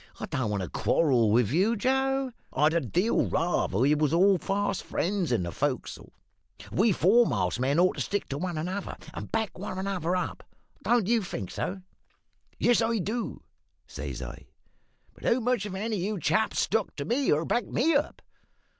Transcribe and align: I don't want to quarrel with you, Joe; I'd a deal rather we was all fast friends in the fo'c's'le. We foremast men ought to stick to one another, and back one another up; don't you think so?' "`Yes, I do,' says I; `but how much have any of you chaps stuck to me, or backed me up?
I 0.19 0.25
don't 0.25 0.49
want 0.49 0.63
to 0.63 0.69
quarrel 0.69 1.29
with 1.29 1.51
you, 1.51 1.75
Joe; 1.75 2.31
I'd 2.51 2.73
a 2.73 2.81
deal 2.81 3.27
rather 3.27 3.77
we 3.77 3.93
was 3.93 4.15
all 4.15 4.39
fast 4.39 4.81
friends 4.81 5.31
in 5.31 5.43
the 5.43 5.51
fo'c's'le. 5.51 6.09
We 6.71 6.91
foremast 6.91 7.59
men 7.59 7.77
ought 7.77 7.97
to 7.97 8.01
stick 8.01 8.27
to 8.29 8.39
one 8.39 8.57
another, 8.57 8.97
and 9.13 9.31
back 9.31 9.59
one 9.59 9.77
another 9.77 10.15
up; 10.15 10.43
don't 10.81 11.05
you 11.05 11.21
think 11.21 11.51
so?' 11.51 11.83
"`Yes, 12.59 12.81
I 12.83 12.97
do,' 12.97 13.43
says 13.85 14.23
I; 14.23 14.47
`but 15.13 15.31
how 15.31 15.39
much 15.39 15.65
have 15.65 15.75
any 15.75 15.97
of 15.97 16.01
you 16.01 16.19
chaps 16.19 16.61
stuck 16.61 16.95
to 16.95 17.05
me, 17.05 17.31
or 17.31 17.45
backed 17.45 17.69
me 17.69 17.93
up? 17.93 18.23